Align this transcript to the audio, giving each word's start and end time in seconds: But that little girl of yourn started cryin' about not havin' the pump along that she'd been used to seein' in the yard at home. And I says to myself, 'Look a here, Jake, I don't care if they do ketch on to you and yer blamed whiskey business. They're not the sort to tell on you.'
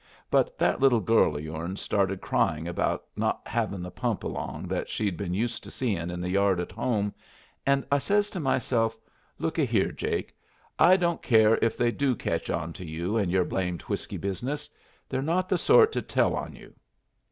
But 0.31 0.57
that 0.57 0.79
little 0.79 0.99
girl 0.99 1.37
of 1.37 1.43
yourn 1.43 1.75
started 1.75 2.21
cryin' 2.21 2.65
about 2.65 3.05
not 3.15 3.47
havin' 3.47 3.83
the 3.83 3.91
pump 3.91 4.23
along 4.23 4.67
that 4.67 4.89
she'd 4.89 5.15
been 5.15 5.35
used 5.35 5.63
to 5.63 5.69
seein' 5.69 6.09
in 6.09 6.19
the 6.19 6.29
yard 6.31 6.59
at 6.59 6.71
home. 6.71 7.13
And 7.67 7.85
I 7.91 7.99
says 7.99 8.31
to 8.31 8.39
myself, 8.39 8.97
'Look 9.37 9.59
a 9.59 9.63
here, 9.63 9.91
Jake, 9.91 10.35
I 10.79 10.97
don't 10.97 11.21
care 11.21 11.59
if 11.61 11.77
they 11.77 11.91
do 11.91 12.15
ketch 12.15 12.49
on 12.49 12.73
to 12.73 12.83
you 12.83 13.15
and 13.15 13.31
yer 13.31 13.43
blamed 13.43 13.83
whiskey 13.83 14.17
business. 14.17 14.67
They're 15.07 15.21
not 15.21 15.47
the 15.49 15.57
sort 15.59 15.91
to 15.91 16.01
tell 16.01 16.33
on 16.35 16.55
you.' 16.55 16.73